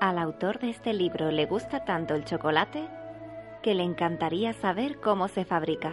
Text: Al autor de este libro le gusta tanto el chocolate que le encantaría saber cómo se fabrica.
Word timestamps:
Al 0.00 0.16
autor 0.18 0.60
de 0.60 0.70
este 0.70 0.92
libro 0.92 1.32
le 1.32 1.46
gusta 1.46 1.84
tanto 1.84 2.14
el 2.14 2.24
chocolate 2.24 2.88
que 3.62 3.74
le 3.74 3.82
encantaría 3.82 4.52
saber 4.52 5.00
cómo 5.00 5.26
se 5.26 5.44
fabrica. 5.44 5.92